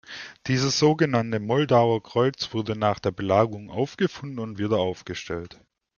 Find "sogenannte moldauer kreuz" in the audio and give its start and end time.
0.79-2.55